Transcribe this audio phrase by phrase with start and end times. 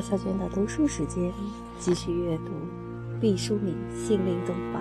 [0.00, 1.30] 赵小娟的读书时间，
[1.78, 2.52] 继续阅读
[3.20, 4.80] 毕淑敏心灵动画。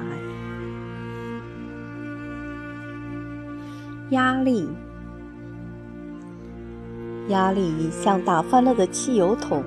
[4.12, 4.70] 压力，
[7.28, 9.62] 压力像打翻了的汽油桶，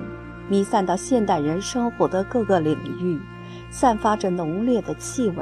[0.49, 3.19] 弥散到现代人生活的各个领域，
[3.69, 5.35] 散发着浓烈的气味。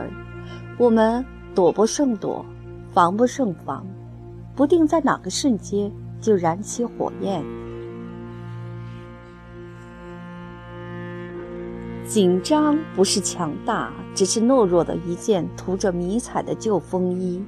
[0.78, 1.26] 我们
[1.56, 2.46] 躲不胜躲，
[2.94, 3.88] 防不胜防，
[4.58, 5.90] 不定在哪个瞬间
[6.20, 7.42] 就燃起火焰。
[12.12, 17.42] 紧张不是强大，只是懦弱的一件涂着迷彩的旧风衣。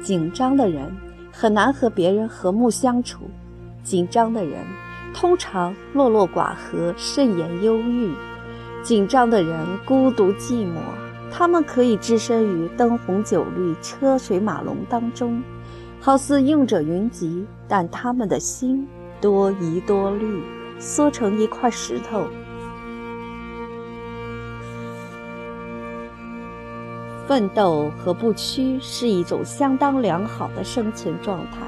[0.00, 0.94] 紧张的人
[1.32, 3.24] 很难和别人和睦相处，
[3.82, 4.64] 紧张的人
[5.12, 8.14] 通常落落寡合、慎言忧郁。
[8.84, 10.78] 紧张的人孤独寂寞，
[11.32, 15.42] 他们可以置身于灯红酒绿、车水马龙当中。
[16.06, 18.86] 好似用者云集，但他们的心
[19.20, 20.40] 多疑多虑，
[20.78, 22.22] 缩成一块石头。
[27.26, 31.66] 奋斗和不屈是一种相当良好的生存状态，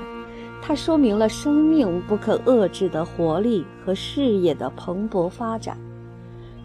[0.62, 5.76] 它说明了生命不可遏制的活力和事业的蓬勃发展。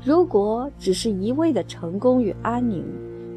[0.05, 2.85] 如果只是一味的成功与安宁，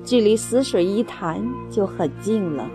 [0.05, 2.69] 距离死水一潭就很近了。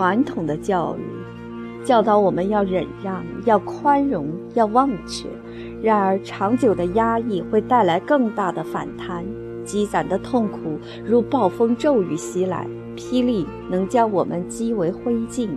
[0.00, 5.28] 传统的教育教导我们要忍让、要宽容、要忘却。
[5.82, 9.22] 然而，长久的压抑会带来更大的反弹，
[9.62, 15.50] 积攒的痛苦如暴风骤雨袭来，霹雳能将我们击为灰烬。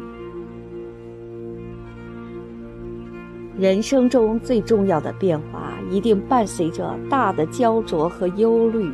[3.58, 8.92] 人生中最重要的变化，一定伴随着大的焦灼和忧虑，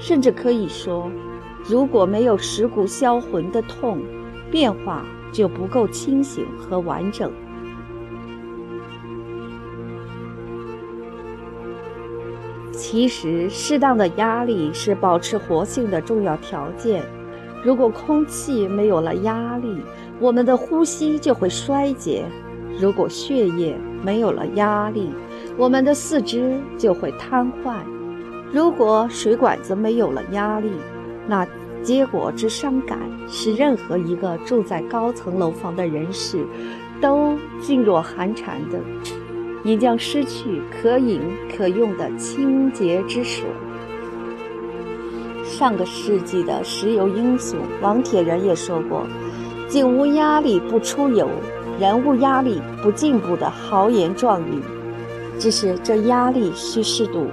[0.00, 1.08] 甚至可以说，
[1.64, 4.00] 如果没有蚀骨销魂的痛。
[4.54, 7.28] 变化就不够清醒和完整。
[12.70, 17.02] 其实，适当的压力是保持活性的重要条件。
[17.64, 19.82] 如果空气没有了压力，
[20.20, 22.22] 我们的呼吸就会衰竭；
[22.80, 25.10] 如果血液没有了压力，
[25.56, 27.78] 我们的四肢就会瘫痪；
[28.52, 30.70] 如果水管子没有了压力，
[31.26, 31.44] 那……
[31.84, 36.44] 结果之伤感，使任何一个住在高层楼房的人士，
[36.98, 38.80] 都噤若寒蝉的。
[39.62, 41.20] 你将失去可饮
[41.54, 43.44] 可用的清洁之水。
[45.44, 49.06] 上个世纪的石油英雄王铁人也说过
[49.68, 51.28] ：“井无压力不出油，
[51.78, 54.60] 人无压力不进步”的豪言壮语。
[55.38, 57.26] 只是这压力需适度，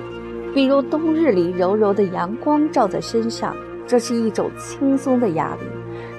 [0.53, 3.55] 比如冬日里柔柔的阳光照在身上。
[3.91, 5.63] 这是一种轻松的压力，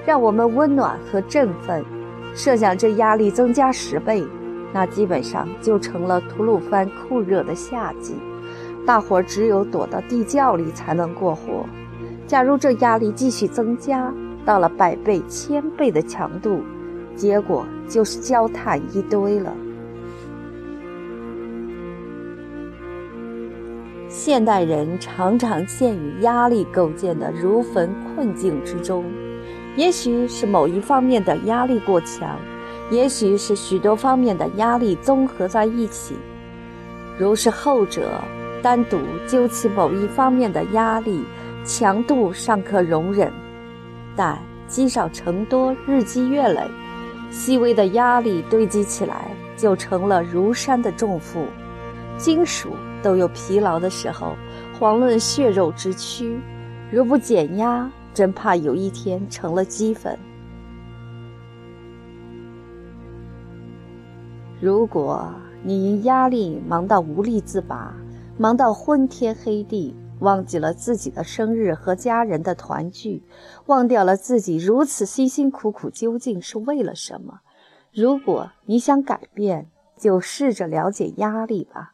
[0.05, 1.83] 让我们温暖和振奋。
[2.35, 4.23] 设想这压力增加十倍，
[4.71, 8.13] 那基本上就成了吐鲁番酷热的夏季，
[8.85, 11.65] 大伙儿只有躲到地窖里才能过活。
[12.27, 14.13] 假如这压力继续增加，
[14.45, 16.61] 到了百倍、千倍的强度，
[17.15, 19.51] 结果就是焦炭一堆了。
[24.25, 29.03] 现代人常常陷于压力构建的如焚困境之中，
[29.75, 32.39] 也许是某一方面的压力过强，
[32.89, 36.15] 也许是许多方面的压力综合在一起。
[37.19, 38.11] 如是后者，
[38.61, 38.97] 单独
[39.27, 41.21] 究其某一方面的压力
[41.65, 43.29] 强度尚可容忍，
[44.15, 44.39] 但
[44.69, 46.61] 积少成多，日积月累，
[47.29, 51.45] 细微的压力堆积起来，就成了如山的重负。
[52.17, 52.69] 金属。
[53.03, 54.35] 都有疲劳的时候，
[54.79, 56.39] 遑论血肉之躯。
[56.91, 60.17] 如不减压，真怕有一天成了齑粉。
[64.61, 65.33] 如果
[65.63, 67.93] 你因压力忙到无力自拔，
[68.37, 73.23] 忙到昏天黑地，忘记了自己的生日和家人的团聚，
[73.65, 77.41] 忘掉了自己如此辛辛苦苦究竟是为了什么，
[77.91, 81.92] 如果你想改变，就试着了解压力吧。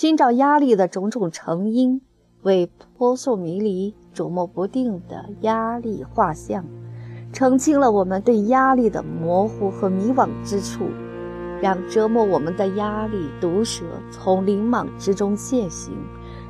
[0.00, 2.00] 寻找压力的种种成因，
[2.42, 6.64] 为扑朔迷离、琢磨不定的压力画像，
[7.32, 10.84] 澄清了我们对压力的模糊和迷惘之处，
[11.60, 15.92] 让折磨我们的压力毒蛇从灵莽之中现形，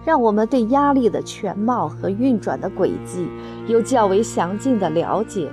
[0.04, 3.26] 让我们对压力的全貌和运转的轨迹
[3.66, 5.50] 有较为详尽的了解。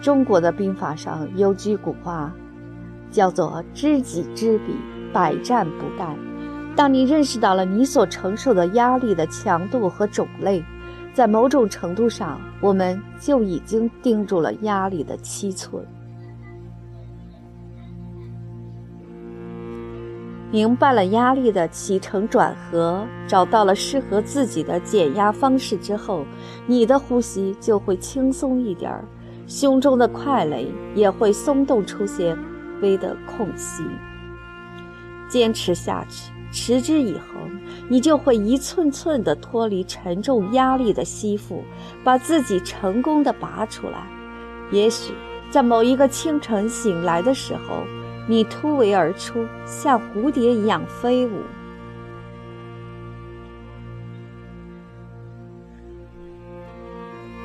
[0.00, 2.32] 中国的兵法上有句古话，
[3.10, 4.76] 叫做“知己知彼，
[5.12, 6.14] 百战不殆”。
[6.80, 10.64] 当你认识到了你所承受的压力的强度和种类，
[11.12, 15.84] 在某种程度上，我们就已经盯住了压力的七寸。
[20.50, 26.24] 明白了压力的起承转合，找到了适合自己的减压方式之后，
[26.66, 29.04] 你的呼吸就会轻松一点儿，
[29.46, 32.34] 胸中的块垒也会松动出些
[32.80, 33.84] 微的空隙。
[35.28, 41.64] 坚持下去，持之以恒，你就会一寸寸地脱离沉重压力的吸附，
[42.04, 44.06] 把自己成功的拔出来。
[44.70, 45.12] 也许
[45.50, 47.84] 在某一个清晨醒来的时候。
[48.28, 51.40] 你突围而出，像蝴蝶一样飞舞。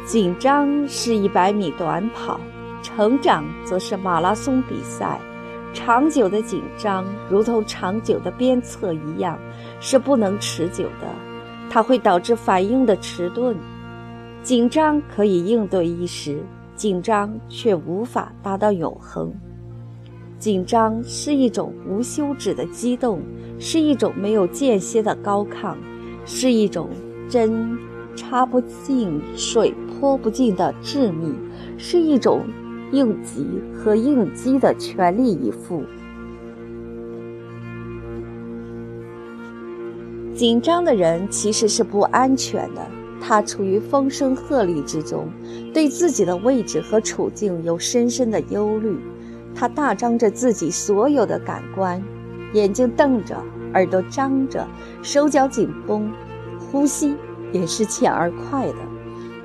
[0.06, 2.40] 紧张是一百米短跑，
[2.84, 5.20] 成长则是马拉松比赛。
[5.76, 9.38] 长久的紧张，如同长久的鞭策一样，
[9.82, 11.08] 是不能持久的，
[11.70, 13.56] 它会导致反应的迟钝。
[14.42, 16.40] 紧张可以应对一时，
[16.76, 19.34] 紧张却无法达到永恒。
[20.40, 23.20] 紧张是一种无休止的激动，
[23.60, 25.76] 是一种没有间歇的高亢，
[26.26, 26.90] 是一种
[27.30, 27.78] 针
[28.16, 31.34] 插不进、水泼不进的致密，
[31.78, 32.42] 是一种
[32.92, 35.84] 应急和应激的全力以赴。
[40.34, 42.86] 紧张的人其实是不安全的，
[43.22, 45.30] 他处于风声鹤唳之中，
[45.74, 48.98] 对自己的位置和处境有深深的忧虑。
[49.56, 52.04] 他大张着自己所有的感官，
[52.52, 53.42] 眼睛瞪着，
[53.74, 54.68] 耳朵张着，
[55.02, 56.12] 手脚紧绷，
[56.60, 57.16] 呼吸
[57.54, 58.76] 也是浅而快的。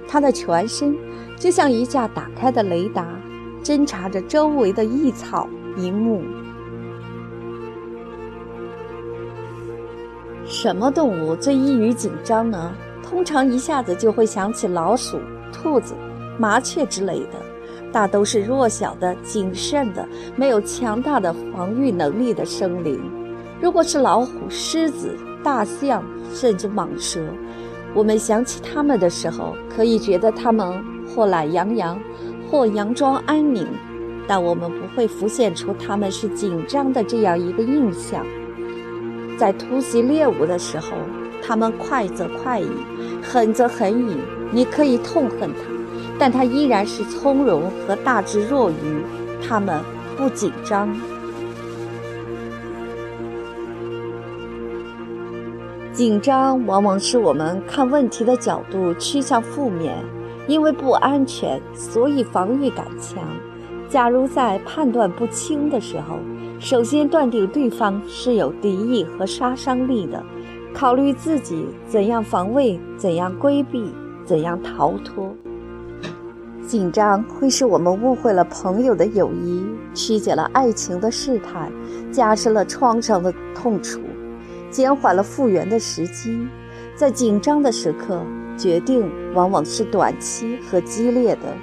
[0.09, 0.97] 他的全身
[1.39, 3.07] 就像一架打开的雷达，
[3.63, 6.23] 侦察着周围的异草一木。
[10.45, 12.73] 什么动物最易于紧张呢？
[13.03, 15.19] 通常一下子就会想起老鼠、
[15.53, 15.95] 兔子、
[16.39, 17.41] 麻雀之类的。
[17.93, 23.01] 大都是弱小的、谨慎的、没有强大的防御能力的生灵。
[23.61, 26.03] 如果是老虎、狮子、大象，
[26.33, 27.21] 甚至蟒蛇，
[27.93, 31.99] 我们想起它们的时候，可以觉得它们或懒洋洋，
[32.51, 33.65] 或佯装安宁，
[34.27, 38.27] 但我们不会浮现出他们是紧张的这样一个印象。
[39.39, 40.89] 在突袭猎物的时候，
[41.41, 42.69] 他们快则快矣，
[43.23, 44.17] 狠则狠矣。
[44.51, 45.61] 你可以痛恨他。
[46.19, 48.75] 但他依然是从容和大智若愚，
[49.47, 49.81] 他们
[50.17, 50.93] 不紧张。
[55.93, 59.95] 紧张往往使我们看问题的角度趋向负面，
[60.51, 63.23] 因为不安全，所以防御感强。
[63.89, 66.17] 假如在判断不清的时候，
[66.59, 70.21] 首先断定对方是有敌意和杀伤力的，
[70.75, 73.93] 考虑自己怎样防卫，怎样规避，
[74.25, 75.33] 怎样逃脱。
[76.67, 79.65] 紧张会使我们误会了朋友的友谊，
[79.95, 81.71] 曲解了爱情的试探，
[82.11, 84.01] 加深了创伤的痛楚，
[84.69, 86.45] 减缓了复原的时机。
[86.97, 88.21] 在紧张的时刻，
[88.61, 91.57] 决定往往是短期和激烈的。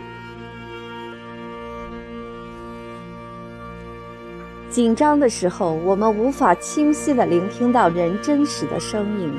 [4.69, 9.31] 紧张的时候，我们无法清晰地聆听到人真实的声音，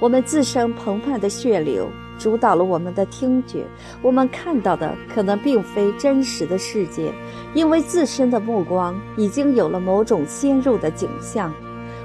[0.00, 1.88] 我们自身澎湃的血流。
[2.18, 3.66] 主导了我们的听觉，
[4.00, 7.12] 我们看到的可能并非真实的世界，
[7.52, 11.52] 因为自身的目光已经有了某种先入的景象。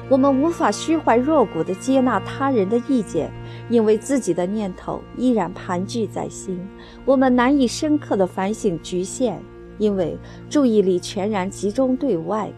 [0.09, 3.31] 我们无法虚怀若谷地接纳他人的意见，
[3.71, 6.59] 因为自己的念头依然盘踞在心。
[7.05, 9.39] 我们难以深刻地反省局限，
[9.79, 10.15] 因为
[10.47, 12.51] 注意力全然集中对外，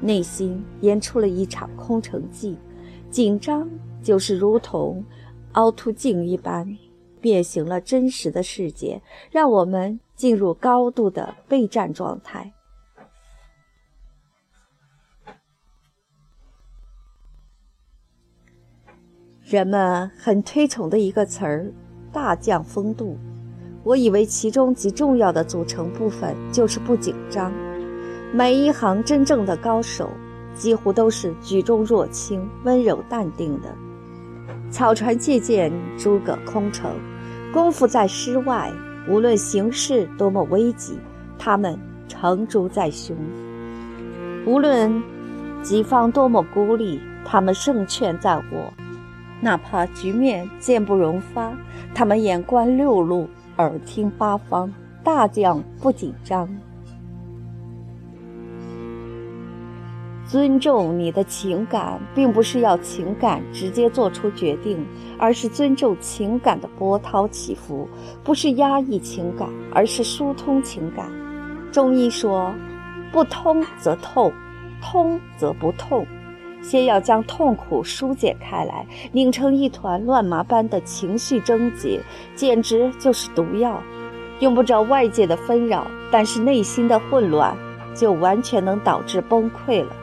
[0.00, 2.56] 内心演出了一场空城计。
[3.08, 3.68] 紧张
[4.02, 5.04] 就是如同
[5.52, 6.76] 凹凸镜一般。
[7.18, 12.52] 变形了真实的世界，让我们进入高度的备战状态。
[19.48, 21.70] 人们很推崇的一个词儿
[22.12, 23.16] “大将风度”，
[23.84, 27.52] 我以为其中极重要的组成部分就是不紧张。
[28.32, 30.10] 每一行真正的高手，
[30.56, 33.68] 几乎都是举重若轻、温柔淡定的。
[34.68, 36.90] 草船借箭，诸葛空城。
[37.52, 38.72] 功夫在诗外，
[39.08, 40.98] 无论形势多么危急，
[41.38, 43.14] 他们成竹在胸；
[44.44, 45.00] 无论
[45.62, 48.72] 己方多么孤立，他们胜券在握。
[49.40, 51.52] 哪怕局面箭不容发，
[51.94, 53.28] 他们眼观六路，
[53.58, 54.72] 耳听八方。
[55.04, 56.48] 大将不紧张。
[60.26, 64.84] 尊重你的情感，并不是要情感直接做出决定，
[65.16, 67.86] 而是尊重情感的波涛起伏；
[68.24, 71.08] 不是压抑情感，而是疏通情感。
[71.70, 72.52] 中医说，
[73.12, 74.32] 不通则痛，
[74.82, 76.04] 通则不痛。
[76.66, 82.00] 先要将痛苦疏解开来，拧成一团乱麻般的情绪症结，
[82.34, 83.80] 简直就是毒药。
[84.40, 87.56] 用不着外界的纷扰，但是内心的混乱，
[87.94, 89.94] 就完全能导致崩溃了。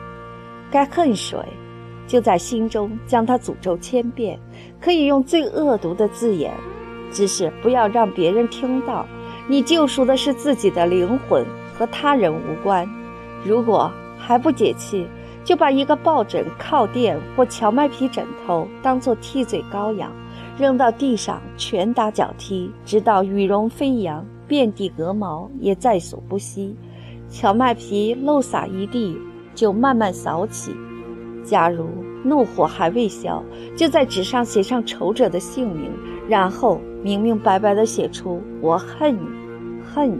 [0.70, 1.38] 该恨谁，
[2.06, 4.40] 就在心中将他诅咒千遍，
[4.80, 6.50] 可以用最恶毒的字眼，
[7.12, 9.04] 只是不要让别人听到。
[9.46, 11.44] 你救赎的是自己的灵魂，
[11.78, 12.88] 和他人无关。
[13.44, 15.06] 如果还不解气，
[15.44, 20.10] 就把一个抱枕、靠垫或荞麦皮枕头当做替罪羔羊，
[20.58, 26.74] 扔到地上，拳打脚踢，直到羽绒飞扬，遍地鹅毛也在所不惜。
[27.28, 29.16] 荞麦皮漏洒一地。
[29.54, 30.74] 就慢慢扫起。
[31.44, 31.86] 假如
[32.24, 33.40] 怒火还未消，
[33.76, 35.92] 就在纸上写上仇者的姓名，
[36.28, 39.20] 然后明明白白地写出“我恨你，
[39.84, 40.18] 恨你”。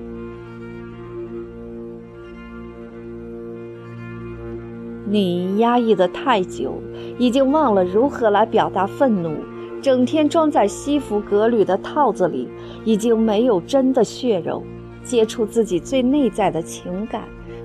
[5.07, 6.81] 你压抑得太久，
[7.19, 9.37] 已经忘了如何来表达愤怒，
[9.83, 12.49] 整天装在西服革履的套子里，
[12.85, 14.63] 已经没有真的血肉
[15.03, 17.23] 接触自己最内在的情感。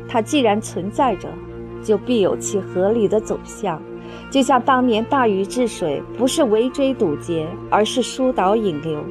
[0.08, 1.27] 它既然存在着。
[1.81, 3.81] 就必有其合理的走向，
[4.29, 9.01] 就像当年大禹治水，不是围追堵截，而是疏导引流。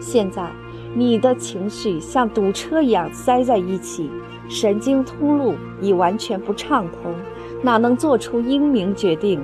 [0.00, 0.50] 现在
[0.92, 4.10] 你的情绪像堵车一样塞在一起，
[4.48, 7.14] 神经通路已完全不畅通，
[7.62, 9.40] 哪能做出英明决定？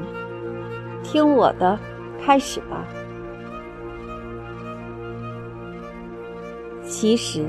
[1.03, 1.79] 听我的，
[2.25, 2.85] 开始吧。
[6.83, 7.45] 其实，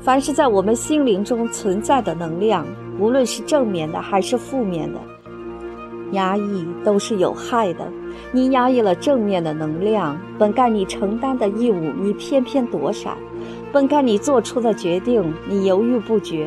[0.00, 2.66] 凡是在我们心灵中存在的能量。
[2.98, 4.98] 无论是正面的还是负面的，
[6.12, 7.86] 压抑都是有害的。
[8.32, 13.12] 你压抑了正面的能量，本该你承担的义务，你偏偏躲闪；
[13.70, 16.46] 本该你做出的决定，你犹豫不决；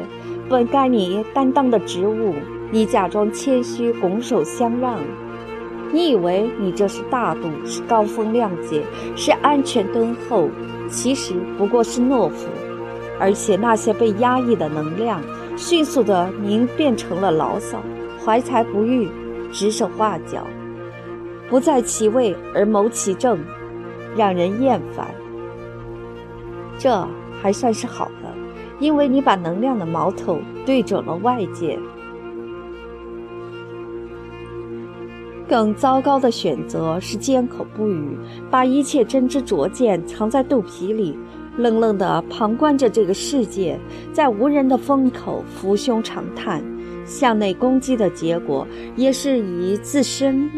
[0.49, 2.33] 本该你担当的职务，
[2.71, 4.99] 你假装谦虚，拱手相让。
[5.91, 8.83] 你以为你这是大度，是高风亮节，
[9.15, 10.47] 是安全敦厚，
[10.87, 12.47] 其实不过是懦夫。
[13.19, 15.21] 而且那些被压抑的能量。
[15.57, 17.81] 迅速的，凝变成了牢骚，
[18.23, 19.09] 怀才不遇，
[19.51, 20.47] 指手画脚，
[21.49, 23.37] 不在其位而谋其政，
[24.15, 25.13] 让人厌烦。
[26.77, 27.05] 这
[27.41, 28.33] 还算是好的，
[28.79, 31.77] 因为你把能量的矛头对准了外界。
[35.49, 38.15] 更糟糕的选择是缄口不语，
[38.51, 41.17] 把一切真知灼见藏在肚皮里。
[41.57, 43.77] 冷冷地旁观着这个世界，
[44.13, 46.63] 在无人的风口伏胸长叹，
[47.03, 48.65] 向内攻击的结果
[48.95, 50.49] 也是以自身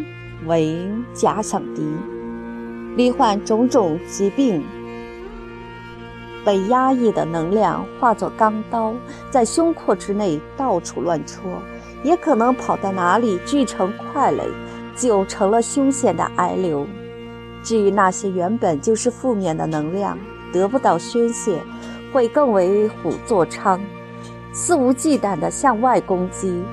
[0.45, 0.77] 为
[1.13, 1.81] 假想敌，
[2.98, 4.62] 罹患种种疾病。
[6.43, 8.93] 被压抑的能量化作钢刀，
[9.29, 11.43] 在胸廓之内到处乱戳，
[12.03, 14.43] 也可能跑到哪里聚成块垒，
[14.95, 16.88] 就成了凶险的癌瘤。
[17.63, 20.17] 至于那些原本就是负面的能量，
[20.51, 21.62] 得不到宣泄，
[22.12, 23.79] 会更为虎作伥，
[24.51, 26.63] 肆无忌惮地向外攻击，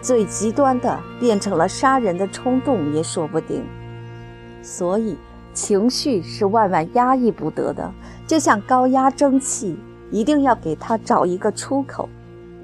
[0.00, 3.64] 最极端的变成了杀人的冲动也说不定。
[4.62, 5.16] 所以，
[5.54, 7.92] 情绪是万万压抑不得的，
[8.26, 9.76] 就像高压蒸汽，
[10.10, 12.08] 一定要给它找一个出口，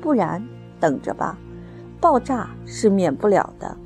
[0.00, 0.44] 不然
[0.80, 1.38] 等着吧，
[2.00, 3.76] 爆炸是免不了的。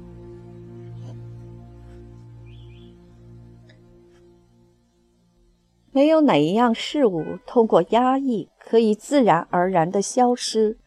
[5.95, 10.79] 没有哪一样事物通过压抑可以自然而然地消失。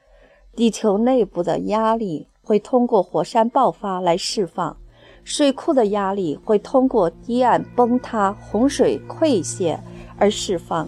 [0.56, 4.76] 地球内部的压力会通过火山爆发来释放，
[5.24, 9.78] 水库的压力会通过堤岸崩塌、洪水溃泻
[10.18, 10.88] 而释放，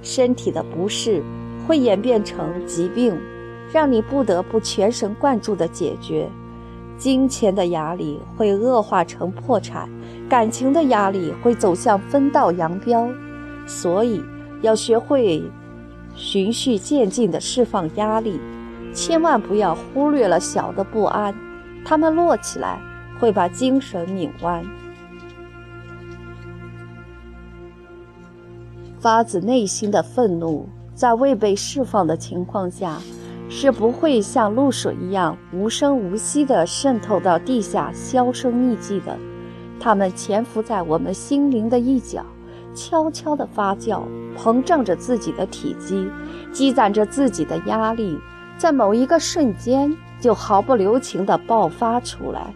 [0.00, 1.22] 身体的不适
[1.68, 3.14] 会演变成疾病，
[3.70, 6.26] 让你不得不全神贯注地解决。
[6.96, 9.86] 金钱的压力会恶化成破产，
[10.30, 13.06] 感情的压力会走向分道扬镳。
[13.66, 14.22] 所以
[14.62, 15.42] 要学会
[16.14, 18.40] 循序渐进地释放压力，
[18.92, 21.34] 千万不要忽略了小的不安，
[21.84, 22.78] 它们落起来
[23.18, 24.64] 会把精神拧弯。
[28.98, 32.98] 发自内心的愤怒，在未被释放的情况下，
[33.48, 39.16] 是不会像露水一样无声无息地渗透到地下销声匿迹的，
[39.78, 42.26] 它们潜伏在我们心灵的一角。
[42.74, 44.02] 悄悄地发酵，
[44.36, 46.08] 膨胀着自己的体积，
[46.52, 48.18] 积攒着自己的压力，
[48.56, 52.54] 在某一个瞬间就毫不留情地爆发出来。